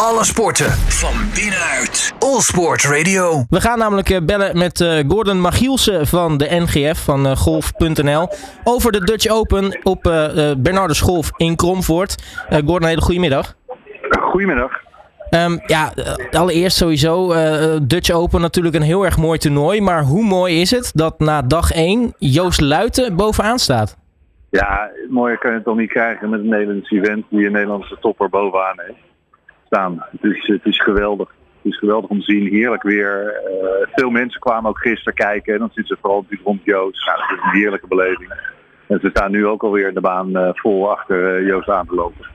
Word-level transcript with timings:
Alle 0.00 0.24
sporten 0.24 0.70
van 0.70 1.14
binnenuit. 1.34 2.14
All 2.18 2.40
Sport 2.40 2.84
Radio. 2.84 3.44
We 3.48 3.60
gaan 3.60 3.78
namelijk 3.78 4.10
eh, 4.10 4.20
bellen 4.22 4.58
met 4.58 4.80
eh, 4.80 5.04
Gordon 5.08 5.40
Magielsen 5.40 6.06
van 6.06 6.38
de 6.38 6.46
NGF 6.50 7.04
van 7.04 7.26
eh, 7.26 7.36
golf.nl 7.36 8.28
over 8.64 8.92
de 8.92 9.04
Dutch 9.04 9.28
Open 9.28 9.78
op 9.82 10.02
Bernardus 10.58 11.00
Golf 11.00 11.30
in 11.36 11.56
Kromvoort. 11.56 12.44
Gordon, 12.48 12.82
een 12.82 12.88
hele 12.88 13.00
goede 13.00 13.20
middag. 13.20 13.54
Goedemiddag. 14.20 14.72
Um, 15.30 15.60
ja, 15.66 15.92
allereerst 16.30 16.76
sowieso 16.76 17.34
Dutch 17.82 18.10
Open 18.10 18.40
natuurlijk 18.40 18.74
een 18.74 18.82
heel 18.82 19.04
erg 19.04 19.16
mooi 19.16 19.38
toernooi. 19.38 19.80
Maar 19.80 20.02
hoe 20.02 20.24
mooi 20.24 20.60
is 20.60 20.70
het 20.70 20.90
dat 20.94 21.18
na 21.18 21.42
dag 21.42 21.72
1 21.72 22.14
Joost 22.18 22.60
Luiten 22.60 23.16
bovenaan 23.16 23.58
staat? 23.58 23.96
Ja, 24.50 24.90
mooier 25.08 25.38
kan 25.38 25.50
je 25.50 25.56
het 25.56 25.64
toch 25.64 25.76
niet 25.76 25.90
krijgen 25.90 26.30
met 26.30 26.40
een 26.40 26.48
Nederlands 26.48 26.90
event 26.90 27.24
die 27.30 27.46
een 27.46 27.52
Nederlandse 27.52 27.96
topper 28.00 28.28
bovenaan 28.28 28.80
heeft 28.86 29.05
staan. 29.66 30.04
Het 30.10 30.32
is, 30.32 30.46
het 30.62 30.82
geweldig. 30.82 31.28
Het 31.62 31.72
is 31.72 31.78
geweldig 31.78 32.10
om 32.10 32.18
te 32.18 32.24
zien. 32.24 32.46
Heerlijk 32.46 32.82
weer. 32.82 33.42
Uh, 33.44 33.94
veel 33.94 34.10
mensen 34.10 34.40
kwamen 34.40 34.70
ook 34.70 34.78
gisteren 34.78 35.14
kijken. 35.14 35.52
En 35.52 35.58
dan 35.58 35.70
zitten 35.72 35.94
ze 35.94 36.00
vooral 36.00 36.20
natuurlijk 36.20 36.48
rond 36.48 36.64
Joost. 36.64 37.06
Nou, 37.06 37.18
dat 37.18 37.38
is 37.38 37.44
een 37.44 37.58
heerlijke 37.58 37.86
beleving. 37.86 38.32
En 38.86 38.98
ze 39.00 39.08
staan 39.10 39.30
nu 39.30 39.46
ook 39.46 39.62
alweer 39.62 39.88
in 39.88 39.94
de 39.94 40.00
baan 40.00 40.28
uh, 40.28 40.48
vol 40.52 40.90
achter 40.90 41.40
uh, 41.40 41.46
Joost 41.46 41.68
aan 41.68 41.86
te 41.86 41.94
lopen. 41.94 42.26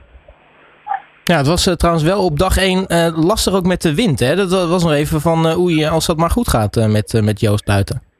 Ja, 1.24 1.36
het 1.36 1.46
was 1.46 1.70
trouwens 1.76 2.04
wel 2.04 2.24
op 2.24 2.38
dag 2.38 2.56
1 2.56 2.86
lastig 3.14 3.54
ook 3.54 3.66
met 3.66 3.82
de 3.82 3.94
wind. 3.94 4.20
Hè? 4.20 4.36
Dat 4.36 4.68
was 4.68 4.82
nog 4.82 4.92
even 4.92 5.20
van 5.20 5.56
oei, 5.56 5.86
als 5.86 6.06
dat 6.06 6.16
maar 6.16 6.30
goed 6.30 6.48
gaat 6.48 6.88
met, 6.88 7.20
met 7.22 7.40
Joost 7.40 7.64
buiten. 7.64 8.11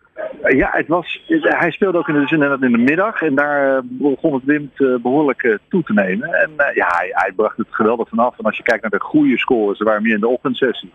Ja, 0.57 0.71
het 0.73 0.89
was, 0.89 1.23
hij 1.41 1.71
speelde 1.71 1.99
ook 1.99 2.09
in 2.09 2.15
de, 2.15 2.57
in 2.61 2.73
de 2.73 2.79
middag 2.79 3.23
en 3.23 3.35
daar 3.35 3.77
eh, 3.77 3.83
begon 3.85 4.35
het 4.35 4.45
wind 4.45 4.81
eh, 4.81 4.95
behoorlijk 5.03 5.43
eh, 5.43 5.55
toe 5.69 5.83
te 5.83 5.93
nemen. 5.93 6.33
En 6.33 6.51
ja, 6.75 6.87
hij, 6.87 7.09
hij, 7.11 7.33
bracht 7.37 7.57
het 7.57 7.67
geweldig 7.71 8.09
vanaf. 8.09 8.39
En 8.39 8.45
als 8.45 8.57
je 8.57 8.63
kijkt 8.63 8.83
naar 8.83 8.91
de 8.91 9.01
goede 9.01 9.39
scores, 9.39 9.79
ze 9.79 9.85
waren 9.85 10.03
meer 10.03 10.15
in 10.15 10.21
de 10.21 10.29
ochtendsessie. 10.29 10.93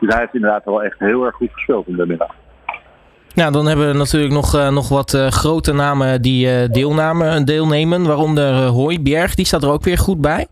Dus 0.00 0.12
hij 0.12 0.20
heeft 0.20 0.34
inderdaad 0.34 0.64
wel 0.64 0.82
echt 0.82 0.98
heel 0.98 1.24
erg 1.24 1.34
goed 1.34 1.52
gespeeld 1.52 1.88
in 1.88 1.96
de 1.96 2.06
middag. 2.06 2.34
Ja, 3.28 3.50
dan 3.50 3.66
hebben 3.66 3.88
we 3.88 3.98
natuurlijk 3.98 4.32
nog, 4.32 4.70
nog 4.70 4.88
wat 4.88 5.10
grote 5.28 5.72
namen 5.72 6.22
die 6.22 6.70
deelnamen, 6.70 7.44
deelnemen. 7.44 8.06
Waaronder 8.06 8.52
Hooibjerg, 8.54 9.34
die 9.34 9.46
staat 9.46 9.62
er 9.62 9.70
ook 9.70 9.84
weer 9.84 9.98
goed 9.98 10.20
bij. 10.20 10.46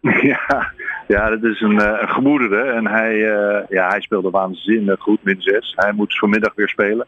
Ja, 0.22 0.72
ja 1.06 1.30
dat 1.30 1.42
is 1.42 1.60
een, 1.60 1.80
een 2.02 2.08
gemoedere. 2.08 2.62
En 2.62 2.86
hij, 2.86 3.18
ja, 3.68 3.88
hij 3.88 4.00
speelde 4.00 4.30
waanzinnig 4.30 5.00
goed, 5.00 5.18
min 5.22 5.42
6. 5.42 5.72
Hij 5.76 5.92
moet 5.92 6.18
vanmiddag 6.18 6.54
weer 6.54 6.68
spelen. 6.68 7.06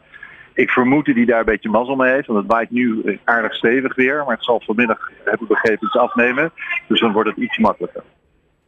Ik 0.57 0.69
vermoed 0.69 1.05
dat 1.05 1.15
hij 1.15 1.25
daar 1.25 1.39
een 1.39 1.45
beetje 1.45 1.69
mazzel 1.69 1.95
mee 1.95 2.11
heeft, 2.11 2.27
want 2.27 2.39
het 2.39 2.51
waait 2.51 2.71
nu 2.71 3.19
aardig 3.23 3.55
stevig 3.55 3.95
weer. 3.95 4.23
Maar 4.25 4.35
het 4.35 4.43
zal 4.43 4.61
vanmiddag, 4.65 5.11
heb 5.23 5.41
ik 5.41 5.47
begrepen, 5.47 5.87
iets 5.87 5.97
afnemen. 5.97 6.51
Dus 6.87 6.99
dan 6.99 7.11
wordt 7.11 7.29
het 7.29 7.37
iets 7.37 7.57
makkelijker. 7.57 8.03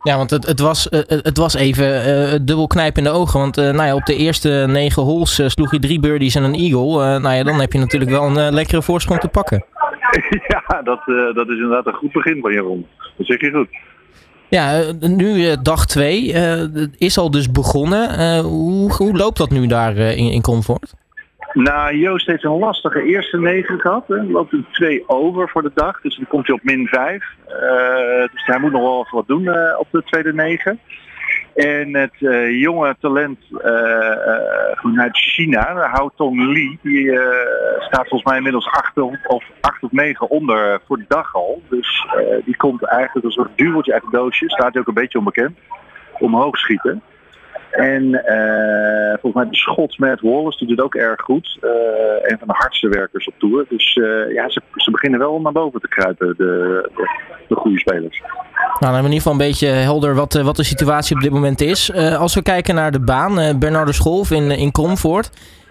Ja, 0.02 0.18
want 0.18 0.30
het, 0.30 0.46
het, 0.46 0.60
was, 0.60 0.88
uh, 0.92 1.00
het 1.08 1.38
was 1.38 1.54
even 1.54 1.86
uh, 1.86 2.40
dubbel 2.42 2.68
knijp 2.68 2.98
in 2.98 3.04
de 3.04 3.10
ogen. 3.10 3.40
Want 3.40 3.58
uh, 3.58 3.64
nou 3.64 3.84
ja, 3.84 3.96
op 3.96 4.06
de 4.06 4.16
eerste 4.16 4.66
negen 4.68 5.04
holes 5.04 5.42
sloeg 5.46 5.72
je 5.72 5.80
drie 5.80 6.00
birdies 6.00 6.36
en 6.36 6.44
een 6.44 6.54
eagle. 6.54 7.20
nou 7.20 7.36
ja, 7.36 7.44
dan 7.44 7.60
heb 7.60 7.74
je 7.74 7.80
natuurlijk 7.80 8.12
wel 8.12 8.24
een 8.24 8.54
lekkere 8.54 8.82
voorsprong 8.82 9.20
te 9.20 9.28
pakken. 9.28 9.66
ja, 10.48 10.82
dat, 10.84 11.02
dat 11.36 11.48
is 11.48 11.56
inderdaad 11.56 11.86
een 11.86 11.94
goed 11.94 12.12
begin 12.12 12.42
van 12.42 12.52
Jeroen. 12.52 12.88
Dat 13.18 13.28
zeg 13.28 13.42
je 13.42 13.52
goed. 13.52 13.70
Ja, 14.50 14.84
nu 15.00 15.56
dag 15.62 15.86
twee 15.86 16.34
is 16.98 17.18
al 17.18 17.32
dus 17.32 17.52
begonnen. 17.52 18.40
hoe, 18.44 18.94
hoe 18.94 19.18
loopt 19.18 19.38
dat 19.38 19.50
nu 19.50 19.68
daar 19.68 19.96
in, 19.96 20.32
in 20.32 20.42
Comfort? 20.42 20.94
Nou, 21.54 21.96
Joost 21.96 22.28
heeft 22.28 22.44
een 22.44 22.60
lastige 22.60 23.04
eerste 23.04 23.40
negen 23.40 23.80
gehad. 23.80 24.04
Hè. 24.08 24.24
Loopt 24.24 24.54
een 24.54 24.66
twee 24.72 25.04
over 25.08 25.50
voor 25.50 25.62
de 25.62 25.72
dag. 25.74 26.02
Dus 26.02 26.16
dan 26.16 26.28
komt 26.28 26.48
hij 26.48 26.56
op 26.56 26.64
min 26.64 26.88
5. 26.88 27.24
Uh, 27.48 28.32
dus 28.32 28.46
hij 28.46 28.60
moet 28.60 28.72
nog 28.72 28.82
wel 28.82 29.08
wat 29.12 29.28
doen 29.28 29.44
uh, 29.44 29.80
op 29.80 29.88
de 29.92 30.04
tweede 30.04 30.34
negen. 30.34 30.80
En 31.56 31.96
het 31.96 32.14
uh, 32.20 32.60
jonge 32.60 32.96
talent 33.00 33.40
uit 34.96 35.18
China, 35.18 35.90
Hao 35.92 36.12
Tong 36.16 36.54
Li, 36.54 36.78
die 36.82 37.20
staat 37.80 38.08
volgens 38.08 38.24
mij 38.24 38.38
inmiddels 38.38 38.68
8 38.68 38.98
of, 38.98 39.44
8 39.62 39.84
of 39.84 39.92
9 39.92 40.30
onder 40.30 40.82
voor 40.88 40.98
de 40.98 41.06
dag 41.08 41.36
al. 41.36 41.62
Dus 41.70 42.08
die 42.46 42.58
komt 42.58 42.84
eigenlijk 42.84 43.26
een 43.26 43.32
soort 43.32 43.58
duweltje 43.58 43.94
uit 43.94 44.02
het 44.02 44.12
doosje. 44.12 44.50
Staat 44.50 44.78
ook 44.78 44.88
een 44.88 44.94
beetje 44.94 45.18
onbekend. 45.18 45.58
Omhoog 46.20 46.58
schieten. 46.58 47.02
En 47.72 48.04
uh, 48.04 49.18
volgens 49.22 49.34
mij 49.34 49.50
de 49.50 49.56
Schots 49.56 49.98
Matt 49.98 50.22
Wallace 50.22 50.58
doet 50.58 50.70
het 50.70 50.82
ook 50.82 50.96
erg 50.96 51.22
goed. 51.22 51.58
Uh, 51.62 51.72
een 52.22 52.38
van 52.40 52.48
de 52.48 52.54
hardste 52.54 52.90
werkers 52.90 53.28
op 53.28 53.34
Tour. 53.38 53.66
Dus 53.70 53.96
uh, 53.96 54.34
ja, 54.34 54.50
ze, 54.50 54.62
ze, 54.76 54.92
beginnen 54.92 55.20
wel 55.20 55.42
naar 55.42 55.52
boven 55.52 55.82
te 55.82 55.88
kruipen, 55.88 56.28
de, 56.38 56.90
de, 56.96 57.10
de 57.48 57.56
goede 57.56 57.80
spelers. 57.80 58.20
Nou, 58.20 58.32
dan 58.80 58.94
hebben 58.94 59.02
we 59.02 59.08
in 59.08 59.14
ieder 59.14 59.22
geval 59.22 59.32
een 59.32 59.48
beetje 59.48 59.68
helder 59.68 60.16
wat, 60.16 60.34
wat 60.34 60.56
de 60.56 60.64
situatie 60.64 61.16
op 61.16 61.22
dit 61.22 61.32
moment 61.32 61.62
is. 61.62 61.94
als 61.94 62.36
we 62.36 62.42
kijken 62.42 62.76
naar 62.76 62.92
de 62.92 63.00
baan, 63.02 63.60
Bernardo 63.60 63.92
Scholf 63.92 64.32
in, 64.32 64.52
in 64.52 64.72
Comfort. 64.72 65.30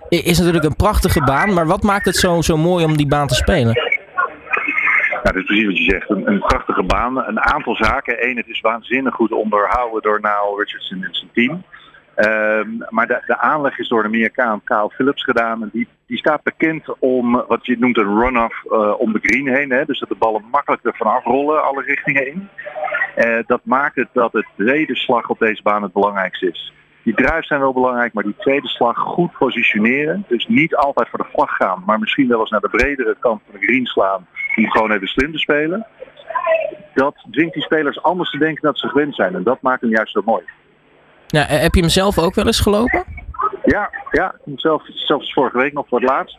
Is 0.09 0.39
natuurlijk 0.39 0.65
een 0.65 0.77
prachtige 0.77 1.25
baan, 1.25 1.55
maar 1.55 1.67
wat 1.67 1.83
maakt 1.83 2.05
het 2.05 2.17
zo, 2.17 2.41
zo 2.41 2.57
mooi 2.57 2.85
om 2.85 2.97
die 2.97 3.09
baan 3.09 3.27
te 3.27 3.35
spelen? 3.35 3.75
Ja, 5.23 5.31
dat 5.31 5.37
is 5.37 5.45
precies 5.45 5.67
wat 5.67 5.79
je 5.79 5.91
zegt. 5.91 6.11
Een, 6.11 6.29
een, 6.29 6.39
prachtige 6.39 6.83
baan. 6.83 7.17
Een 7.27 7.41
aantal 7.41 7.75
zaken. 7.75 8.29
Eén, 8.29 8.37
het 8.37 8.49
is 8.49 8.61
waanzinnig 8.61 9.15
goed 9.15 9.33
onderhouden 9.33 10.03
door 10.03 10.21
Nile 10.21 10.55
Richardson 10.59 11.03
en 11.03 11.15
zijn 11.15 11.31
team. 11.33 11.63
Um, 12.27 12.85
maar 12.89 13.07
de, 13.07 13.23
de, 13.27 13.39
aanleg 13.39 13.79
is 13.79 13.89
door 13.89 14.03
de 14.03 14.09
Amerikaan 14.09 14.61
Kyle 14.65 14.91
Phillips 14.91 15.25
gedaan. 15.25 15.63
En 15.63 15.71
die, 15.73 15.89
die 16.07 16.19
staat 16.19 16.43
bekend 16.43 16.99
om 16.99 17.45
wat 17.49 17.67
je 17.67 17.79
noemt 17.79 17.99
een 17.99 18.19
run-off 18.19 18.65
uh, 18.65 19.01
om 19.01 19.13
de 19.13 19.19
green 19.23 19.49
heen. 19.49 19.71
Hè? 19.71 19.85
Dus 19.85 19.99
dat 19.99 20.09
de 20.09 20.15
ballen 20.15 20.45
makkelijk 20.51 20.85
ervan 20.85 21.07
afrollen 21.07 21.65
alle 21.65 21.83
richtingen 21.83 22.27
in. 22.27 22.49
Uh, 23.17 23.39
dat 23.47 23.61
maakt 23.63 23.97
het 23.97 24.09
dat 24.13 24.33
het 24.33 24.47
tweede 24.57 24.97
slag 24.97 25.29
op 25.29 25.39
deze 25.39 25.63
baan 25.63 25.83
het 25.83 25.93
belangrijkste 25.93 26.51
is. 26.51 26.73
Die 27.03 27.15
drives 27.15 27.47
zijn 27.47 27.61
wel 27.61 27.73
belangrijk, 27.73 28.13
maar 28.13 28.25
die 28.25 28.37
tweede 28.39 28.69
slag 28.69 28.99
goed 28.99 29.33
positioneren. 29.39 30.25
Dus 30.29 30.47
niet 30.47 30.77
altijd 30.77 31.09
voor 31.09 31.19
de 31.19 31.31
vlag 31.33 31.57
gaan, 31.57 31.83
maar 31.87 31.99
misschien 31.99 32.29
wel 32.29 32.41
eens 32.41 32.51
naar 32.51 32.61
de 32.61 32.69
bredere 32.69 33.17
kant 33.21 33.41
van 33.45 33.61
de 33.61 33.67
green 33.67 33.87
slaan. 33.87 34.27
Om 34.57 34.71
gewoon 34.71 34.93
even 34.93 35.09
slim 35.09 35.33
te 35.33 35.39
spelen. 35.39 35.87
Dat 36.95 37.27
dwingt 37.31 37.55
die 37.55 37.63
spelers 37.63 38.03
anders 38.03 38.31
te 38.31 38.39
denken 38.39 38.63
dat 38.63 38.79
ze 38.79 38.89
gewend 38.89 39.15
zijn. 39.15 39.35
En 39.35 39.43
dat 39.43 39.63
maakt 39.63 39.81
hem 39.81 39.91
juist 39.91 40.13
zo 40.13 40.23
mooi. 40.25 40.43
Ja, 41.31 41.45
heb 41.47 41.75
je 41.75 41.81
hem 41.81 41.91
zelf 41.91 42.19
ook 42.19 42.35
wel 42.35 42.47
eens 42.47 42.61
gelopen? 42.61 43.05
Ja, 43.65 43.91
ja 44.11 44.35
zelf, 44.57 44.83
zelfs 44.87 45.33
vorige 45.33 45.59
week 45.59 45.73
nog 45.73 45.89
voor 45.89 46.01
het 46.01 46.09
laatst. 46.09 46.39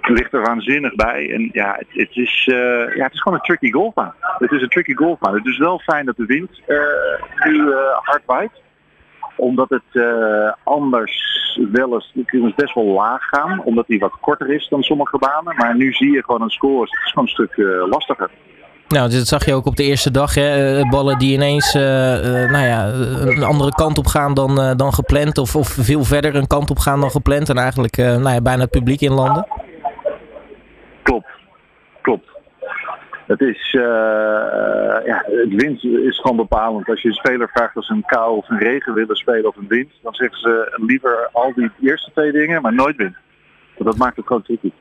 Het 0.00 0.18
ligt 0.18 0.32
er 0.32 0.42
waanzinnig 0.42 0.94
bij. 0.94 1.32
En 1.32 1.48
ja, 1.52 1.74
het, 1.78 1.86
het 1.90 2.16
is, 2.16 2.46
uh, 2.46 2.96
ja, 2.96 3.04
het 3.04 3.12
is 3.12 3.20
gewoon 3.20 3.38
een 3.38 3.44
tricky 3.44 3.70
golfbaan. 3.70 4.14
Het 4.20 4.52
is 4.52 4.62
een 4.62 4.68
tricky 4.68 4.94
golfbaan. 4.94 5.34
Het 5.34 5.46
is 5.46 5.58
wel 5.58 5.78
fijn 5.78 6.06
dat 6.06 6.16
de 6.16 6.26
wind 6.26 6.60
uh, 6.66 6.78
nu 7.46 7.72
hard 8.02 8.22
waait. 8.26 8.50
Omdat 9.36 9.68
het 9.68 10.04
anders 10.64 11.58
wel 11.72 12.02
eens 12.24 12.54
best 12.54 12.74
wel 12.74 12.84
laag 12.84 13.22
gaan. 13.22 13.62
Omdat 13.64 13.86
die 13.86 13.98
wat 13.98 14.18
korter 14.20 14.50
is 14.50 14.68
dan 14.68 14.82
sommige 14.82 15.18
banen. 15.18 15.56
Maar 15.56 15.76
nu 15.76 15.92
zie 15.92 16.10
je 16.10 16.24
gewoon 16.24 16.42
een 16.42 16.50
score. 16.50 16.80
Het 16.80 17.00
is 17.04 17.10
gewoon 17.10 17.24
een 17.24 17.30
stuk 17.30 17.56
lastiger. 17.90 18.30
Nou, 18.88 19.10
dat 19.10 19.26
zag 19.26 19.44
je 19.44 19.54
ook 19.54 19.66
op 19.66 19.76
de 19.76 19.82
eerste 19.82 20.10
dag. 20.10 20.34
Hè? 20.34 20.78
Eh, 20.78 20.90
ballen 20.90 21.18
die 21.18 21.32
ineens 21.32 21.74
uh, 21.74 21.82
uh, 21.82 22.50
nou 22.50 22.66
ja, 22.66 22.86
een 23.26 23.42
andere 23.42 23.70
kant 23.70 23.98
op 23.98 24.06
gaan 24.06 24.34
dan, 24.34 24.76
dan 24.76 24.92
gepland. 24.92 25.38
Of, 25.38 25.56
of 25.56 25.68
veel 25.68 26.04
verder 26.04 26.34
een 26.34 26.46
kant 26.46 26.70
op 26.70 26.78
gaan 26.78 27.00
dan 27.00 27.10
gepland. 27.10 27.48
En 27.48 27.56
eigenlijk 27.56 27.96
nou 27.96 28.30
ja, 28.30 28.40
bijna 28.40 28.62
het 28.62 28.70
publiek 28.70 29.00
inlanden. 29.00 29.46
Klopt. 31.02 31.26
Klopt. 32.00 32.28
Het 33.26 33.40
is, 33.40 33.70
ja, 35.04 35.24
het 35.26 35.54
wind 35.54 35.84
is 35.84 36.18
gewoon 36.20 36.36
bepalend. 36.36 36.88
Als 36.88 37.02
je 37.02 37.08
een 37.08 37.14
speler 37.14 37.48
vraagt 37.48 37.76
of 37.76 37.84
ze 37.84 37.92
een 37.92 38.04
kou 38.06 38.36
of 38.36 38.48
een 38.48 38.58
regen 38.58 38.94
willen 38.94 39.16
spelen 39.16 39.48
of 39.48 39.56
een 39.56 39.68
wind. 39.68 39.90
Dan 40.02 40.14
zeggen 40.14 40.38
ze 40.40 40.78
liever 40.86 41.28
al 41.32 41.52
die 41.54 41.70
eerste 41.80 42.10
twee 42.14 42.32
dingen, 42.32 42.62
maar 42.62 42.74
nooit 42.74 42.96
wind. 42.96 43.16
Dat 43.78 43.96
maakt 43.96 44.16
het 44.16 44.26
gewoon 44.26 44.42
tricky. 44.42 44.72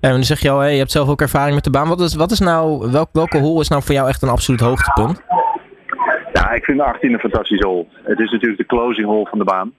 En 0.00 0.10
dan 0.10 0.24
zeg 0.24 0.40
je 0.40 0.48
je 0.48 0.78
hebt 0.78 0.90
zelf 0.90 1.08
ook 1.08 1.20
ervaring 1.20 1.54
met 1.54 1.64
de 1.64 1.70
baan. 1.70 1.88
Wat 1.88 2.00
is, 2.00 2.14
wat 2.14 2.30
is 2.30 2.38
nou, 2.38 2.90
welk, 2.90 3.08
welke 3.12 3.38
hole 3.38 3.60
is 3.60 3.68
nou 3.68 3.82
voor 3.82 3.94
jou 3.94 4.08
echt 4.08 4.22
een 4.22 4.28
absoluut 4.28 4.60
hoogtepunt? 4.60 5.22
Ja, 6.32 6.50
ik 6.50 6.64
vind 6.64 6.78
de 6.78 6.84
18 6.84 7.12
een 7.12 7.18
fantastische 7.18 7.66
hole. 7.66 7.86
Het 8.02 8.20
is 8.20 8.30
natuurlijk 8.30 8.60
de 8.60 8.66
closing 8.66 9.06
hole 9.06 9.26
van 9.26 9.38
de 9.38 9.44
baan. 9.44 9.72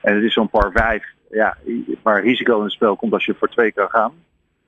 En 0.00 0.14
het 0.14 0.24
is 0.24 0.32
zo'n 0.32 0.48
par 0.48 0.70
5, 0.72 1.04
ja, 1.30 1.56
waar 2.02 2.22
risico 2.22 2.56
in 2.56 2.62
het 2.62 2.72
spel 2.72 2.96
komt 2.96 3.12
als 3.12 3.24
je 3.24 3.34
voor 3.38 3.48
twee 3.48 3.72
kan 3.72 3.88
gaan. 3.88 4.12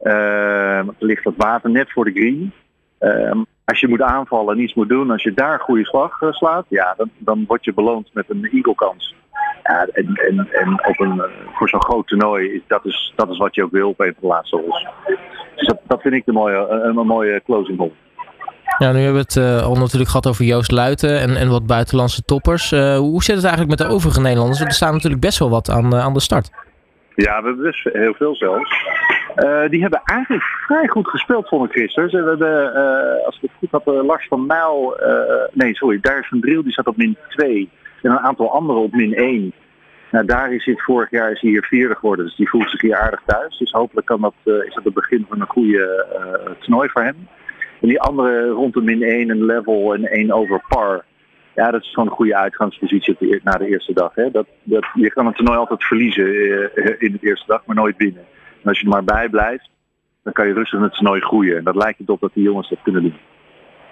Uh, 0.02 0.88
ligt 0.98 1.24
dat 1.24 1.34
water 1.36 1.70
net 1.70 1.92
voor 1.92 2.04
de 2.04 2.10
green. 2.10 2.52
Uh, 3.00 3.42
als 3.64 3.80
je 3.80 3.88
moet 3.88 4.02
aanvallen 4.02 4.56
en 4.56 4.62
iets 4.62 4.74
moet 4.74 4.88
doen, 4.88 5.10
als 5.10 5.22
je 5.22 5.34
daar 5.34 5.60
goede 5.60 5.84
slag 5.84 6.20
uh, 6.20 6.32
slaat, 6.32 6.64
ja, 6.68 6.94
dan, 6.96 7.10
dan 7.18 7.44
word 7.46 7.64
je 7.64 7.74
beloond 7.74 8.10
met 8.12 8.24
een 8.28 8.48
eagle 8.52 8.74
kans. 8.74 9.14
Ja, 9.62 9.86
en, 9.92 10.14
en, 10.14 10.48
en 10.52 10.86
op 10.86 11.00
een, 11.00 11.22
voor 11.54 11.68
zo'n 11.68 11.82
groot 11.82 12.06
toernooi, 12.06 12.62
dat 12.66 12.84
is, 12.84 13.12
dat 13.16 13.30
is 13.30 13.38
wat 13.38 13.54
je 13.54 13.64
ook 13.64 13.70
wil 13.70 13.88
op 13.88 14.00
een 14.00 14.12
van 14.12 14.28
de 14.28 14.34
laatste 14.34 14.56
holes. 14.56 14.86
Dus 15.54 15.66
dat, 15.66 15.78
dat 15.86 16.00
vind 16.00 16.14
ik 16.14 16.24
de 16.24 16.32
mooie, 16.32 16.68
een, 16.68 16.96
een 16.96 17.06
mooie 17.06 17.42
closing 17.44 17.78
hole. 17.78 17.92
Ja, 18.78 18.92
nu 18.92 18.98
hebben 18.98 19.12
we 19.12 19.26
het 19.28 19.36
uh, 19.36 19.62
al 19.62 19.74
natuurlijk 19.74 20.10
gehad 20.10 20.26
over 20.26 20.44
Joost 20.44 20.70
Luiten 20.70 21.20
en, 21.20 21.36
en 21.36 21.48
wat 21.48 21.66
buitenlandse 21.66 22.22
toppers. 22.22 22.72
Uh, 22.72 22.96
hoe 22.96 23.22
zit 23.22 23.34
het 23.34 23.44
eigenlijk 23.44 23.78
met 23.78 23.88
de 23.88 23.94
overige 23.94 24.20
Nederlanders? 24.20 24.60
Er 24.60 24.72
staan 24.72 24.92
natuurlijk 24.92 25.22
best 25.22 25.38
wel 25.38 25.50
wat 25.50 25.70
aan, 25.70 25.94
uh, 25.94 26.04
aan 26.04 26.12
de 26.12 26.20
start. 26.20 26.50
Ja, 27.14 27.40
we 27.40 27.46
hebben 27.46 27.64
best 27.64 27.84
heel 27.92 28.14
veel 28.14 28.36
zelfs. 28.36 28.86
Die 29.70 29.80
hebben 29.80 30.00
eigenlijk 30.04 30.44
vrij 30.66 30.86
goed 30.86 31.08
gespeeld, 31.08 31.48
vond 31.48 31.64
ik 31.64 31.80
gisteren. 31.80 32.10
Ze 32.10 32.16
hebben, 32.16 32.72
uh, 32.74 33.26
als 33.26 33.36
ik 33.36 33.40
het 33.40 33.50
goed 33.58 33.84
had, 33.84 34.04
Lars 34.04 34.26
van 34.28 34.46
Mijl, 34.46 35.00
nee 35.52 35.74
sorry, 35.74 35.98
Darius 36.00 36.28
van 36.28 36.40
Driel, 36.40 36.62
die 36.62 36.72
zat 36.72 36.86
op 36.86 36.96
min 36.96 37.16
2. 37.28 37.70
En 38.02 38.10
een 38.10 38.18
aantal 38.18 38.52
anderen 38.52 38.82
op 38.82 38.92
min 38.92 39.14
1. 39.14 39.52
Nou, 40.10 40.24
daar 40.24 40.52
is 40.52 40.64
het 40.64 40.82
vorig 40.82 41.10
jaar 41.10 41.30
is 41.30 41.40
hij 41.40 41.50
hier 41.50 41.64
vierde 41.64 41.94
geworden, 41.94 42.24
dus 42.24 42.36
die 42.36 42.48
voelt 42.48 42.70
zich 42.70 42.80
hier 42.80 42.96
aardig 42.96 43.22
thuis. 43.26 43.58
Dus 43.58 43.70
hopelijk 43.70 44.06
kan 44.06 44.20
dat, 44.20 44.34
is 44.44 44.74
dat 44.74 44.84
het 44.84 44.94
begin 44.94 45.26
van 45.28 45.40
een 45.40 45.46
goede 45.46 46.06
toernooi 46.60 46.88
voor 46.88 47.02
hem. 47.02 47.28
En 47.80 47.88
die 47.88 48.00
andere 48.00 48.48
rond 48.48 48.74
de 48.74 48.82
min 48.82 49.02
1 49.02 49.30
een 49.30 49.44
level 49.44 49.94
en 49.94 50.04
1 50.04 50.32
over 50.32 50.64
par. 50.68 51.04
Ja, 51.54 51.70
dat 51.70 51.82
is 51.82 51.92
gewoon 51.92 52.08
een 52.08 52.14
goede 52.14 52.36
uitgangspositie 52.36 53.40
na 53.42 53.52
de 53.52 53.68
eerste 53.68 53.92
dag. 53.92 54.14
Hè. 54.14 54.30
Dat, 54.30 54.46
dat, 54.62 54.86
je 54.94 55.10
kan 55.10 55.26
een 55.26 55.32
toernooi 55.32 55.58
altijd 55.58 55.84
verliezen 55.84 56.26
in 57.00 57.12
de 57.12 57.28
eerste 57.28 57.46
dag, 57.46 57.66
maar 57.66 57.76
nooit 57.76 57.96
winnen. 57.96 58.24
En 58.62 58.68
als 58.68 58.78
je 58.78 58.84
er 58.84 58.90
maar 58.90 59.04
bij 59.04 59.28
blijft, 59.28 59.70
dan 60.22 60.32
kan 60.32 60.46
je 60.46 60.52
rustig 60.52 60.80
het 60.80 60.94
toernooi 60.94 61.20
groeien. 61.20 61.56
En 61.56 61.64
dat 61.64 61.76
lijkt 61.76 61.98
het 61.98 62.10
op 62.10 62.20
dat 62.20 62.34
die 62.34 62.44
jongens 62.44 62.68
dat 62.68 62.82
kunnen 62.82 63.02
doen. 63.02 63.16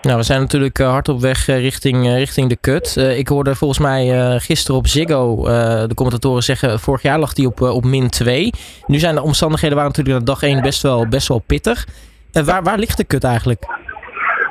Nou, 0.03 0.17
we 0.17 0.23
zijn 0.23 0.41
natuurlijk 0.41 0.79
hard 0.79 1.09
op 1.09 1.21
weg 1.21 1.47
richting, 1.47 2.07
richting 2.07 2.49
de 2.49 2.57
kut. 2.61 2.97
ik 2.97 3.29
hoorde 3.29 3.55
volgens 3.55 3.79
mij 3.79 4.39
gisteren 4.41 4.77
op 4.77 4.87
Ziggo 4.87 5.43
de 5.87 5.95
commentatoren 5.95 6.43
zeggen... 6.43 6.81
vorig 6.81 7.03
jaar 7.03 7.19
lag 7.19 7.33
die 7.33 7.47
op, 7.47 7.61
op 7.61 7.85
min 7.85 8.09
2. 8.09 8.51
Nu 8.87 8.99
zijn 8.99 9.15
de 9.15 9.23
omstandigheden 9.23 9.77
waren 9.77 9.91
natuurlijk 9.91 10.19
na 10.19 10.25
dag 10.25 10.43
1 10.43 10.63
best 10.63 10.83
wel, 10.83 11.09
best 11.09 11.29
wel 11.29 11.43
pittig. 11.47 11.87
waar, 12.33 12.63
waar 12.63 12.79
ligt 12.79 12.97
de 12.97 13.05
kut 13.05 13.25
eigenlijk? 13.25 13.65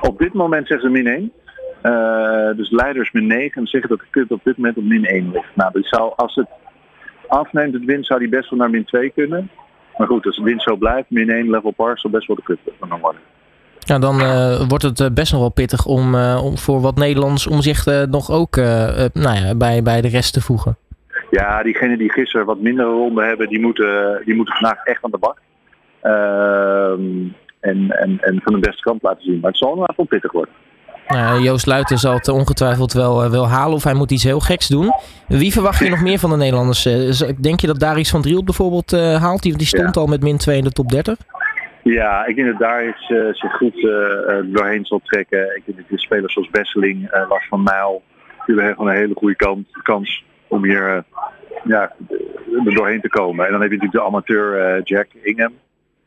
Op 0.02 0.20
dit 0.20 0.34
moment 0.34 0.68
zeggen 0.68 0.88
ze 0.88 0.94
min 0.94 1.08
1. 1.08 1.32
Uh, 1.86 2.56
dus 2.56 2.70
leiders 2.70 3.12
min 3.12 3.28
9 3.28 3.62
en 3.62 3.68
zeggen 3.68 3.90
dat 3.90 4.00
de 4.00 4.06
kut 4.10 4.32
op 4.32 4.44
dit 4.44 4.58
moment 4.58 4.78
op 4.78 4.84
min 4.84 5.06
1 5.06 5.32
ligt. 5.32 5.56
Nou, 5.56 5.72
dus 5.72 5.90
zou, 5.90 6.14
als 6.16 6.36
het 6.36 6.48
afneemt 7.28 7.74
het 7.74 7.86
win, 7.86 8.04
zou 8.04 8.20
die 8.20 8.30
best 8.30 8.50
wel 8.50 8.60
naar 8.60 8.70
min 8.70 8.86
2 8.86 9.10
kunnen. 9.10 9.50
Maar 9.98 10.08
goed, 10.08 10.26
als 10.26 10.36
de 10.36 10.44
wind 10.44 10.62
zo 10.62 10.76
blijft, 10.76 11.10
min 11.10 11.30
1 11.30 11.50
level 11.50 11.72
par 11.72 12.00
zal 12.00 12.12
best 12.12 12.28
wel 12.28 12.36
de 12.36 12.44
kut 12.44 12.60
van 12.80 13.00
worden. 13.00 13.22
Ja, 13.86 14.00
dan 14.00 14.22
uh, 14.22 14.62
wordt 14.68 14.84
het 14.84 15.14
best 15.14 15.32
nog 15.32 15.42
wel 15.42 15.52
pittig 15.52 15.86
om, 15.86 16.16
uh, 16.16 16.42
om 16.44 16.58
voor 16.58 16.82
wat 16.82 16.96
Nederlands 16.96 17.48
om 17.48 17.62
zich 17.62 17.88
uh, 17.88 18.02
nog 18.02 18.32
ook 18.32 18.56
nou 18.56 19.36
ja, 19.36 19.56
bij, 19.56 19.84
bij 19.84 20.02
de 20.02 20.08
rest 20.08 20.34
te 20.34 20.42
voegen. 20.42 20.78
Ja, 21.30 21.64
diegenen 21.64 21.98
die 21.98 22.12
gisteren 22.12 22.46
wat 22.46 22.60
minder 22.60 22.86
ronden 22.86 23.28
hebben, 23.28 23.48
die 23.48 23.60
moeten, 23.60 24.22
die 24.26 24.36
moeten 24.36 24.56
vandaag 24.56 24.84
echt 24.84 25.04
aan 25.04 25.12
de 25.12 25.18
bak. 25.18 25.38
Ehm, 26.02 27.34
en, 27.60 27.92
en, 27.92 28.18
en 28.20 28.42
van 28.44 28.54
de 28.54 28.60
beste 28.60 28.82
kant 28.82 29.02
laten 29.02 29.24
zien. 29.24 29.40
Maar 29.40 29.50
het 29.50 29.60
zal 29.60 29.76
nog 29.76 29.96
wel 29.96 30.06
pittig 30.06 30.32
worden. 30.32 30.54
Joost 31.42 31.66
Luiten 31.66 31.98
zal 31.98 32.14
het 32.14 32.28
ongetwijfeld 32.28 32.94
wel, 32.94 33.30
wel 33.30 33.48
halen 33.48 33.76
of 33.76 33.84
hij 33.84 33.94
moet 33.94 34.12
iets 34.12 34.24
heel 34.24 34.40
geks 34.40 34.68
doen. 34.68 34.92
Wie 35.28 35.52
verwacht 35.52 35.80
je 35.80 35.90
nog 35.90 36.02
meer 36.02 36.20
van 36.20 36.30
de 36.30 36.36
Nederlanders? 36.36 36.84
Denk 37.42 37.60
je 37.60 37.68
dat 37.68 37.80
Darius 37.80 38.10
van 38.10 38.22
Driel 38.22 38.44
bijvoorbeeld 38.44 38.92
haalt? 38.92 39.42
Die, 39.42 39.58
die 39.58 39.68
stond 39.68 39.96
ja. 39.96 40.02
al 40.02 40.08
met 40.08 40.24
min 40.24 40.38
2 40.38 40.58
in 40.58 40.64
de 40.64 40.72
top 40.72 40.90
30. 40.90 41.18
Ja, 41.94 42.26
ik 42.26 42.36
denk 42.36 42.48
dat 42.48 42.60
Darius 42.60 43.06
zich 43.38 43.52
goed 43.52 43.82
doorheen 44.46 44.86
zal 44.86 45.02
trekken. 45.04 45.56
Ik 45.56 45.62
denk 45.66 45.78
dat 45.78 45.90
de 45.90 46.00
spelers 46.00 46.34
zoals 46.34 46.50
Besseling, 46.50 47.26
Lars 47.30 47.48
van 47.48 47.64
Mijl, 47.64 48.04
die 48.46 48.56
hebben 48.56 48.76
gewoon 48.76 48.90
een 48.90 48.98
hele 48.98 49.16
goede 49.16 49.36
kans, 49.84 50.26
om 50.48 50.64
hier 50.64 51.04
ja, 51.64 51.94
doorheen 52.64 53.02
te 53.02 53.10
komen. 53.10 53.46
En 53.46 53.52
dan 53.52 53.62
heb 53.62 53.72
je 53.72 53.78
natuurlijk 53.78 54.04
de 54.04 54.10
amateur 54.10 54.82
Jack 54.84 55.08
Ingham 55.22 55.54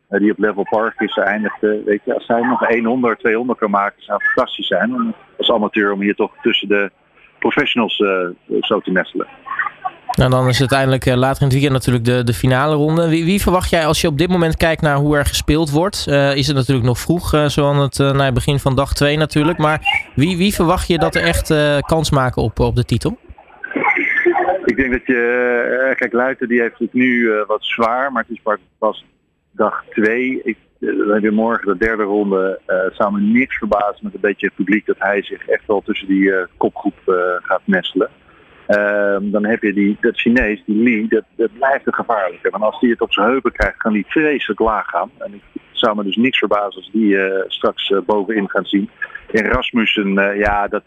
die 0.08 0.30
op 0.30 0.38
level 0.38 0.66
park 0.70 1.00
is 1.00 1.16
eindigde. 1.16 1.82
Weet 1.84 2.00
je, 2.04 2.14
als 2.14 2.26
hij 2.26 2.40
nog 2.40 2.68
100, 2.84 3.18
200 3.18 3.58
kan 3.58 3.70
maken, 3.70 4.02
zou 4.02 4.18
het 4.18 4.32
fantastisch 4.32 4.66
zijn. 4.66 4.94
Om, 4.94 5.14
als 5.36 5.50
amateur 5.50 5.92
om 5.92 6.00
hier 6.00 6.14
toch 6.14 6.32
tussen 6.42 6.68
de 6.68 6.90
professionals 7.38 7.98
uh, 7.98 8.28
zo 8.60 8.80
te 8.80 8.90
nestelen. 8.90 9.26
Nou, 10.18 10.30
dan 10.30 10.48
is 10.48 10.60
uiteindelijk 10.60 11.06
uh, 11.06 11.14
later 11.14 11.42
in 11.42 11.46
het 11.46 11.52
weekend 11.52 11.72
natuurlijk 11.72 12.04
de, 12.04 12.24
de 12.24 12.32
finale 12.32 12.74
ronde. 12.74 13.08
Wie, 13.08 13.24
wie, 13.24 13.42
verwacht 13.42 13.70
jij 13.70 13.86
als 13.86 14.00
je 14.00 14.08
op 14.08 14.18
dit 14.18 14.28
moment 14.28 14.56
kijkt 14.56 14.82
naar 14.82 14.96
hoe 14.96 15.16
er 15.16 15.24
gespeeld 15.24 15.70
wordt? 15.70 16.06
Uh, 16.08 16.36
is 16.36 16.46
het 16.46 16.56
natuurlijk 16.56 16.86
nog 16.86 16.98
vroeg, 16.98 17.50
zo 17.50 17.68
aan 17.68 17.80
het 17.80 18.34
begin 18.34 18.58
van 18.58 18.76
dag 18.76 18.94
2 18.94 19.16
natuurlijk. 19.16 19.58
Maar 19.58 19.80
wie, 20.14 20.36
wie 20.36 20.54
verwacht 20.54 20.88
je 20.88 20.98
dat 20.98 21.14
er 21.14 21.22
echt 21.22 21.54
kans 21.80 22.10
maken 22.10 22.42
op, 22.42 22.58
op 22.60 22.76
de 22.76 22.84
titel? 22.84 23.18
Ik 24.64 24.76
denk 24.76 24.92
dat 24.92 25.06
je, 25.06 25.94
kijk 25.96 26.12
Luiten 26.12 26.48
die 26.48 26.60
heeft 26.60 26.78
het 26.78 26.92
nu 26.92 27.30
wat 27.46 27.64
zwaar, 27.64 28.12
maar 28.12 28.24
het 28.28 28.36
is 28.36 28.58
pas 28.78 29.04
dag 29.50 29.84
2. 29.90 30.40
Ik, 30.44 30.56
we 30.78 31.08
hebben 31.12 31.34
morgen 31.34 31.66
de 31.66 31.84
derde 31.84 32.02
ronde. 32.02 32.60
Uh, 32.98 33.10
me 33.10 33.20
niks 33.20 33.56
verbazen 33.56 34.00
met 34.04 34.14
een 34.14 34.20
beetje 34.20 34.46
het 34.46 34.54
publiek 34.54 34.86
dat 34.86 34.96
hij 34.98 35.22
zich 35.22 35.48
echt 35.48 35.66
wel 35.66 35.82
tussen 35.84 36.08
die 36.08 36.22
uh, 36.22 36.42
kopgroep 36.56 36.98
uh, 37.06 37.14
gaat 37.42 37.62
nestelen. 37.64 38.08
Ehm, 38.68 39.30
dan 39.30 39.44
heb 39.44 39.62
je 39.62 39.72
die, 39.72 39.96
dat 40.00 40.20
Chinees, 40.20 40.62
die 40.66 40.82
Lee, 40.82 41.08
dat, 41.08 41.24
dat 41.36 41.52
blijft 41.52 41.86
een 41.86 41.94
gevaarlijke. 41.94 42.50
Want 42.50 42.62
als 42.62 42.80
die 42.80 42.90
het 42.90 43.00
op 43.00 43.12
zijn 43.12 43.26
heupen 43.28 43.52
krijgt, 43.52 43.76
kan 43.76 43.92
die 43.92 44.04
vreselijk 44.08 44.60
laag 44.60 44.86
gaan. 44.86 45.10
En 45.18 45.34
ik 45.34 45.60
zou 45.72 45.96
me 45.96 46.04
dus 46.04 46.16
niks 46.16 46.38
verbazen 46.38 46.74
als 46.74 46.90
die 46.92 47.18
straks 47.46 47.92
bovenin 48.06 48.50
gaan 48.50 48.64
zien. 48.64 48.90
En 49.30 49.44
Rasmussen, 49.44 50.36
ja, 50.36 50.68
dat, 50.68 50.82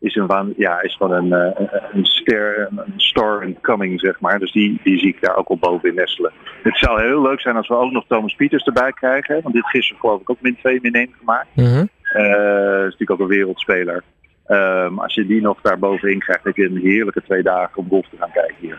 is, 0.00 0.14
een, 0.14 0.54
ja, 0.56 0.82
is 0.82 0.96
gewoon 0.96 1.32
een, 1.32 1.54
een 1.92 2.04
ster, 2.04 2.68
een 2.70 2.92
star 2.96 3.42
in 3.42 3.60
coming, 3.60 4.00
zeg 4.00 4.20
maar. 4.20 4.38
Dus 4.38 4.52
die, 4.52 4.80
die 4.82 4.98
zie 4.98 5.08
ik 5.08 5.20
daar 5.20 5.36
ook 5.36 5.48
al 5.48 5.56
boven 5.56 5.88
in 5.88 5.94
nestelen. 5.94 6.32
Het 6.62 6.78
zou 6.78 7.02
heel 7.02 7.22
leuk 7.22 7.40
zijn 7.40 7.56
als 7.56 7.68
we 7.68 7.74
ook 7.74 7.92
nog 7.92 8.04
Thomas 8.08 8.34
Pieters 8.34 8.64
erbij 8.64 8.92
krijgen. 8.92 9.42
Want 9.42 9.54
dit 9.54 9.66
gisteren 9.66 10.00
geloof 10.00 10.20
ik 10.20 10.30
ook 10.30 10.40
min 10.40 10.56
2, 10.56 10.78
min 10.82 10.92
1 10.92 11.14
gemaakt. 11.18 11.48
Mm 11.54 11.64
-hmm. 11.64 11.88
uh, 12.16 12.76
is 12.76 12.82
natuurlijk 12.82 13.10
ook 13.10 13.20
een 13.20 13.26
wereldspeler. 13.26 14.02
Um, 14.48 14.98
als 14.98 15.14
je 15.14 15.26
die 15.26 15.40
nog 15.40 15.60
daar 15.60 15.78
bovenin 15.78 16.18
krijgt, 16.18 16.44
heb 16.44 16.56
je 16.56 16.64
een 16.64 16.76
heerlijke 16.76 17.22
twee 17.22 17.42
dagen 17.42 17.76
om 17.76 17.88
golf 17.88 18.06
te 18.10 18.16
gaan 18.18 18.32
kijken 18.32 18.56
hier. 18.58 18.78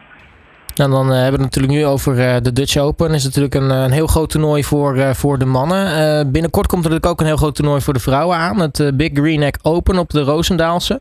En 0.76 0.90
dan 0.90 1.08
uh, 1.08 1.14
hebben 1.14 1.40
we 1.40 1.44
het 1.44 1.56
natuurlijk 1.56 1.74
nu 1.74 1.86
over 1.86 2.18
uh, 2.18 2.38
de 2.42 2.54
Dutch 2.54 2.78
Open. 2.78 3.14
is 3.14 3.24
natuurlijk 3.24 3.56
een, 3.56 3.70
een 3.70 3.92
heel 3.92 4.08
groot 4.08 4.30
toernooi 4.30 4.64
voor, 4.64 4.96
uh, 4.96 5.10
voor 5.14 5.38
de 5.38 5.46
mannen. 5.46 6.32
binnenkort 6.32 6.68
komt 6.68 6.86
er 6.86 6.90
natuurlijk 6.90 7.12
ook 7.12 7.20
een 7.20 7.26
heel 7.26 7.38
groot 7.38 7.56
toernooi 7.56 7.82
voor 7.82 7.94
de 7.94 8.00
vrouwen 8.00 8.38
aan. 8.38 8.60
Het 8.60 8.92
Big 8.98 9.10
Green 9.14 9.42
Egg 9.42 9.56
Open 9.62 9.98
op 9.98 10.10
de 10.10 10.22
Roosendaalse. 10.22 11.00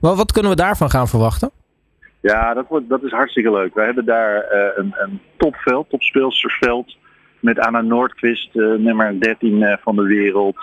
Wat, 0.00 0.16
wat 0.16 0.32
kunnen 0.32 0.50
we 0.50 0.56
daarvan 0.56 0.90
gaan 0.90 1.08
verwachten? 1.08 1.50
Ja, 2.20 2.54
dat, 2.54 2.64
wordt, 2.68 2.88
dat 2.88 3.02
is 3.02 3.10
hartstikke 3.10 3.50
leuk. 3.50 3.74
We 3.74 3.82
hebben 3.82 4.04
daar 4.04 4.44
een, 4.76 4.94
een 4.96 5.20
topveld, 5.36 5.90
topspeelstersveld. 5.90 6.96
Met 7.40 7.58
Anna 7.58 7.80
Noordquist, 7.80 8.54
nummer 8.54 9.20
13 9.20 9.78
van 9.82 9.96
de 9.96 10.02
wereld. 10.02 10.56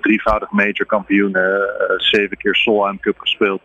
drievoudig 0.00 0.50
major 0.50 0.86
kampioen. 0.86 1.36
zeven 1.96 2.36
keer 2.36 2.56
Solheim 2.56 3.00
Cup 3.00 3.18
gespeeld. 3.18 3.62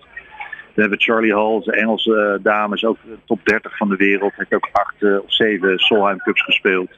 We 0.73 0.81
hebben 0.81 1.01
Charlie 1.01 1.33
Hall, 1.33 1.61
de 1.63 1.71
Engelse 1.71 2.39
dames, 2.41 2.85
ook 2.85 2.97
top 3.25 3.39
30 3.43 3.77
van 3.77 3.89
de 3.89 3.95
wereld. 3.95 4.33
Heeft 4.35 4.53
ook 4.53 4.69
acht 4.71 5.21
of 5.21 5.33
zeven 5.33 5.79
Solheim 5.79 6.17
Cups 6.17 6.43
gespeeld. 6.43 6.89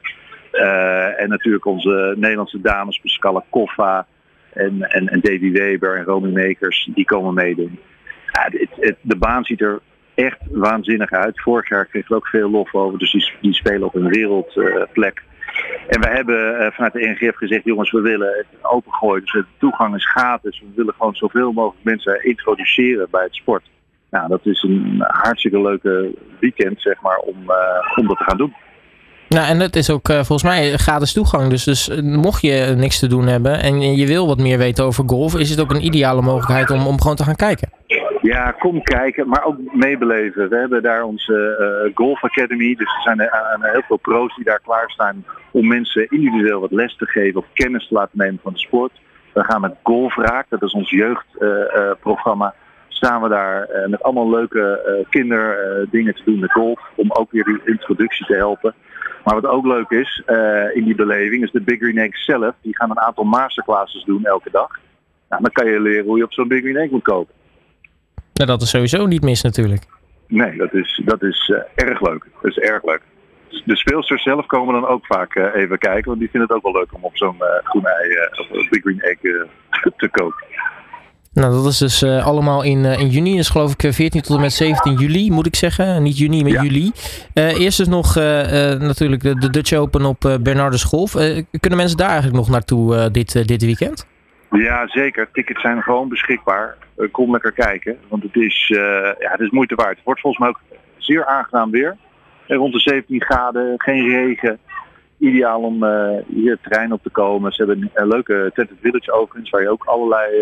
En 1.16 1.28
natuurlijk 1.28 1.64
onze 1.64 2.14
Nederlandse 2.16 2.60
dames, 2.60 2.98
Pascale 2.98 3.42
Koffa 3.50 4.06
en, 4.52 4.82
en, 4.82 5.08
en 5.08 5.20
Davy 5.20 5.52
Weber 5.52 5.96
en 5.96 6.04
Romy 6.04 6.32
Makers, 6.32 6.88
die 6.94 7.04
komen 7.04 7.34
meedoen. 7.34 7.78
Ja, 8.32 8.48
het, 8.80 8.96
de 9.00 9.16
baan 9.16 9.44
ziet 9.44 9.60
er 9.60 9.80
echt 10.14 10.38
waanzinnig 10.50 11.10
uit. 11.10 11.40
Vorig 11.40 11.68
jaar 11.68 11.86
kreeg 11.86 12.08
we 12.08 12.14
ook 12.14 12.26
veel 12.26 12.50
lof 12.50 12.74
over, 12.74 12.98
dus 12.98 13.12
die, 13.12 13.32
die 13.40 13.54
spelen 13.54 13.86
op 13.86 13.94
een 13.94 14.08
wereldplek. 14.08 15.22
En 15.88 16.00
we 16.00 16.08
hebben 16.08 16.62
uh, 16.62 16.70
vanuit 16.70 16.92
de 16.92 17.16
NGF 17.18 17.36
gezegd, 17.36 17.64
jongens, 17.64 17.90
we 17.90 18.00
willen 18.00 18.28
het 18.36 18.70
opengooien. 18.70 19.20
Dus 19.22 19.32
de 19.32 19.44
toegang 19.58 19.94
is 19.94 20.10
gratis. 20.10 20.60
We 20.60 20.72
willen 20.74 20.94
gewoon 20.94 21.14
zoveel 21.14 21.52
mogelijk 21.52 21.84
mensen 21.84 22.24
introduceren 22.24 23.08
bij 23.10 23.22
het 23.22 23.34
sport. 23.34 23.62
Nou, 24.10 24.28
dat 24.28 24.40
is 24.42 24.62
een 24.62 25.04
hartstikke 25.06 25.60
leuke 25.60 26.14
weekend, 26.40 26.80
zeg 26.80 27.00
maar, 27.00 27.18
om, 27.18 27.36
uh, 27.48 27.98
om 27.98 28.06
dat 28.06 28.16
te 28.16 28.24
gaan 28.24 28.36
doen. 28.36 28.54
Nou, 29.28 29.48
en 29.48 29.60
het 29.60 29.76
is 29.76 29.90
ook 29.90 30.08
uh, 30.08 30.14
volgens 30.16 30.42
mij 30.42 30.76
gratis 30.76 31.12
toegang. 31.12 31.50
Dus, 31.50 31.64
dus 31.64 31.90
mocht 32.02 32.42
je 32.42 32.74
niks 32.76 32.98
te 32.98 33.06
doen 33.06 33.26
hebben 33.26 33.62
en 33.62 33.96
je 33.96 34.06
wil 34.06 34.26
wat 34.26 34.38
meer 34.38 34.58
weten 34.58 34.84
over 34.84 35.04
golf, 35.06 35.36
is 35.36 35.50
het 35.50 35.60
ook 35.60 35.70
een 35.70 35.84
ideale 35.84 36.22
mogelijkheid 36.22 36.70
om, 36.70 36.86
om 36.86 37.00
gewoon 37.00 37.16
te 37.16 37.24
gaan 37.24 37.36
kijken. 37.36 37.79
Ja, 38.22 38.50
kom 38.50 38.82
kijken, 38.82 39.28
maar 39.28 39.44
ook 39.44 39.56
meebeleven. 39.72 40.48
We 40.48 40.56
hebben 40.56 40.82
daar 40.82 41.02
onze 41.02 41.56
uh, 41.86 41.96
Golf 41.96 42.24
Academy. 42.24 42.74
Dus 42.74 42.94
er 42.94 43.02
zijn 43.02 43.20
uh, 43.20 43.72
heel 43.72 43.82
veel 43.86 43.96
pro's 43.96 44.34
die 44.34 44.44
daar 44.44 44.60
klaarstaan 44.60 45.24
om 45.50 45.66
mensen 45.66 46.06
individueel 46.08 46.60
wat 46.60 46.70
les 46.70 46.96
te 46.96 47.06
geven 47.06 47.40
of 47.40 47.46
kennis 47.52 47.88
te 47.88 47.94
laten 47.94 48.18
nemen 48.18 48.40
van 48.42 48.52
de 48.52 48.58
sport. 48.58 48.92
We 49.32 49.44
gaan 49.44 49.60
met 49.60 49.74
Golfraak, 49.82 50.46
dat 50.48 50.62
is 50.62 50.72
ons 50.72 50.90
jeugdprogramma. 50.90 52.54
staan 52.88 53.22
we 53.22 53.28
daar 53.28 53.68
met 53.86 54.02
allemaal 54.02 54.30
leuke 54.30 55.04
kinderdingen 55.10 56.14
te 56.14 56.22
doen 56.24 56.38
met 56.38 56.52
golf. 56.52 56.80
Om 56.94 57.12
ook 57.12 57.30
weer 57.30 57.44
die 57.44 57.60
introductie 57.64 58.26
te 58.26 58.34
helpen. 58.34 58.74
Maar 59.24 59.40
wat 59.40 59.46
ook 59.46 59.66
leuk 59.66 59.90
is 59.90 60.22
in 60.74 60.84
die 60.84 60.94
beleving 60.94 61.42
is 61.42 61.50
de 61.50 61.60
Big 61.60 61.78
Green 61.78 61.98
Egg 61.98 62.16
zelf. 62.18 62.54
Die 62.60 62.76
gaan 62.76 62.90
een 62.90 63.00
aantal 63.00 63.24
masterclasses 63.24 64.04
doen 64.04 64.24
elke 64.24 64.50
dag. 64.50 64.78
Nou, 65.28 65.42
dan 65.42 65.52
kan 65.52 65.66
je 65.66 65.80
leren 65.80 66.06
hoe 66.06 66.16
je 66.16 66.24
op 66.24 66.32
zo'n 66.32 66.48
Big 66.48 66.60
Green 66.60 66.76
Egg 66.76 66.90
moet 66.90 67.02
kopen. 67.02 67.34
Nou, 68.40 68.52
dat 68.52 68.62
is 68.62 68.70
sowieso 68.70 69.06
niet 69.06 69.22
mis 69.22 69.42
natuurlijk. 69.42 69.82
Nee, 70.26 70.56
dat 70.56 70.74
is, 70.74 71.02
dat 71.04 71.22
is 71.22 71.48
uh, 71.48 71.86
erg 71.88 72.00
leuk. 72.00 72.26
Dat 72.42 72.50
is 72.50 72.58
erg 72.58 72.84
leuk. 72.84 73.00
De 73.64 73.76
speelsters 73.76 74.22
zelf 74.22 74.46
komen 74.46 74.74
dan 74.74 74.86
ook 74.86 75.06
vaak 75.06 75.34
uh, 75.34 75.54
even 75.54 75.78
kijken, 75.78 76.04
want 76.04 76.18
die 76.18 76.30
vinden 76.30 76.48
het 76.48 76.56
ook 76.56 76.72
wel 76.72 76.80
leuk 76.80 76.94
om 76.94 77.04
op 77.04 77.16
zo'n 77.16 77.36
uh, 77.40 77.46
groen 77.62 77.84
ei 77.84 78.28
of 78.30 78.68
Big 78.68 78.80
Green 78.82 79.00
Egg 79.00 79.18
te 79.96 80.08
koken. 80.08 80.46
Nou, 81.32 81.52
dat 81.52 81.66
is 81.66 81.78
dus 81.78 82.02
uh, 82.02 82.26
allemaal 82.26 82.62
in, 82.62 82.78
uh, 82.78 82.98
in 82.98 83.08
juni. 83.08 83.30
Dat 83.30 83.40
is 83.40 83.48
geloof 83.48 83.72
ik 83.78 83.92
14 83.92 84.20
tot 84.20 84.36
en 84.36 84.42
met 84.42 84.52
17 84.52 84.94
juli, 84.94 85.30
moet 85.30 85.46
ik 85.46 85.56
zeggen. 85.56 86.02
Niet 86.02 86.18
juni, 86.18 86.42
maar 86.42 86.52
ja. 86.52 86.62
juli. 86.62 86.90
Uh, 87.34 87.60
eerst 87.60 87.80
is 87.80 87.88
nog 87.88 88.14
natuurlijk 88.14 89.22
de, 89.22 89.38
de, 89.38 89.50
Dutch 89.50 89.72
Open 89.72 90.04
op 90.04 90.38
Bernardus 90.40 90.84
Golf. 90.84 91.12
kunnen 91.60 91.78
mensen 91.78 91.96
daar 91.96 92.08
eigenlijk 92.08 92.36
nog 92.36 92.48
naartoe 92.48 93.10
dit, 93.10 93.48
dit 93.48 93.64
weekend? 93.64 94.06
Ja, 94.50 94.88
zeker. 94.88 95.28
Tickets 95.32 95.60
zijn 95.60 95.82
gewoon 95.82 96.08
beschikbaar. 96.08 96.76
Kom 97.10 97.30
lekker 97.30 97.52
kijken, 97.52 97.98
want 98.08 98.22
het 98.22 98.36
is, 98.36 98.66
ja, 99.18 99.30
het 99.30 99.40
is 99.40 99.50
moeite 99.50 99.74
waard. 99.74 99.96
Het 99.96 100.04
wordt 100.04 100.20
volgens 100.20 100.42
mij 100.42 100.50
ook 100.50 100.60
zeer 100.96 101.26
aangenaam 101.26 101.70
weer. 101.70 101.96
Rond 102.46 102.72
de 102.72 102.80
17 102.80 103.22
graden, 103.22 103.74
geen 103.76 104.08
regen 104.08 104.58
ideaal 105.18 105.60
om 105.60 105.84
hier 106.26 106.58
terrein 106.62 106.92
op 106.92 107.02
te 107.02 107.10
komen. 107.10 107.52
Ze 107.52 107.64
hebben 107.64 107.90
een 107.94 108.08
leuke 108.08 108.50
Tented 108.54 108.76
Village 108.80 109.12
overigens, 109.12 109.50
waar 109.50 109.62
je 109.62 109.70
ook 109.70 109.84
allerlei 109.84 110.32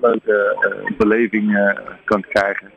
leuke 0.00 0.56
belevingen 0.98 1.80
kan 2.04 2.20
krijgen. 2.20 2.70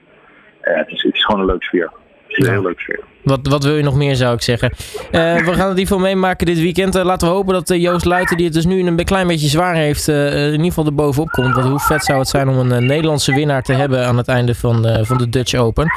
het, 0.62 0.89
is, 0.89 1.03
het 1.03 1.13
is 1.13 1.25
gewoon 1.25 1.41
een 1.41 1.48
leuke 1.48 1.65
sfeer. 1.65 1.91
Het 2.29 2.38
is 2.38 2.48
een 2.48 2.53
heel 2.53 2.62
leuk 2.62 2.79
sfeer. 2.79 3.00
Wat, 3.24 3.39
wat 3.48 3.63
wil 3.63 3.75
je 3.75 3.83
nog 3.83 3.95
meer, 3.95 4.15
zou 4.15 4.33
ik 4.33 4.41
zeggen. 4.41 4.71
Uh, 4.71 5.12
we 5.12 5.43
gaan 5.43 5.45
het 5.45 5.59
in 5.59 5.67
ieder 5.67 5.88
geval 5.88 6.00
meemaken 6.00 6.45
dit 6.45 6.59
weekend. 6.59 6.95
Uh, 6.95 7.03
laten 7.03 7.27
we 7.27 7.33
hopen 7.33 7.53
dat 7.53 7.69
uh, 7.69 7.81
Joost 7.81 8.05
Luiten, 8.05 8.38
die 8.38 8.45
het 8.45 8.55
dus 8.55 8.65
nu 8.65 8.88
een 8.88 9.03
klein 9.03 9.27
beetje 9.27 9.48
zwaar 9.48 9.75
heeft, 9.75 10.07
in 10.07 10.51
ieder 10.51 10.65
geval 10.65 10.86
er 10.86 10.95
bovenop 10.95 11.29
komt. 11.29 11.55
Want 11.55 11.67
hoe 11.67 11.79
vet 11.79 12.03
zou 12.03 12.19
het 12.19 12.27
zijn 12.27 12.50
om 12.50 12.71
een 12.71 12.86
Nederlandse 12.86 13.33
winnaar 13.33 13.62
te 13.62 13.74
hebben 13.74 14.05
aan 14.05 14.17
het 14.17 14.27
einde 14.27 14.55
van, 14.55 15.05
van 15.05 15.17
de 15.17 15.29
Dutch 15.29 15.53
Open. 15.53 15.91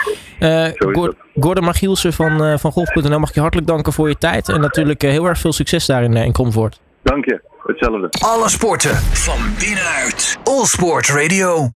Gordon 1.41 1.65
Magielsen 1.65 2.13
van, 2.13 2.59
van 2.59 2.73
Golf.nl 2.73 3.19
mag 3.19 3.29
ik 3.29 3.35
je 3.35 3.41
hartelijk 3.41 3.69
danken 3.69 3.93
voor 3.93 4.09
je 4.09 4.19
tijd. 4.19 4.49
En 4.49 4.61
natuurlijk 4.61 5.03
heel 5.03 5.27
erg 5.27 5.39
veel 5.39 5.53
succes 5.53 5.87
daar 5.87 6.03
in, 6.03 6.17
in 6.17 6.33
Comfort. 6.33 6.81
Dank 7.03 7.25
je, 7.25 7.41
hetzelfde. 7.63 8.09
Alle 8.21 8.49
sporten 8.49 8.97
van 8.97 9.39
binnenuit. 9.59 10.39
All 10.45 10.65
Sport 10.65 11.09
Radio. 11.09 11.71